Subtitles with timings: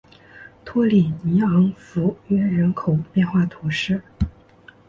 [0.65, 4.01] 托里尼昂弗约人口变化图示